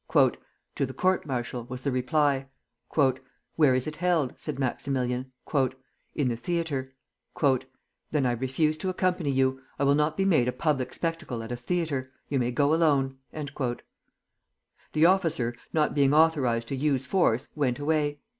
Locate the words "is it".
3.75-3.97